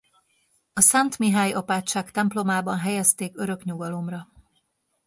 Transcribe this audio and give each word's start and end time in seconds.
A 0.73 0.81
Szent 0.81 1.17
Mihály 1.19 1.51
apátság 1.51 2.11
templomában 2.11 2.77
helyezték 2.77 3.37
örök 3.37 3.63
nyugalomra. 3.63 4.27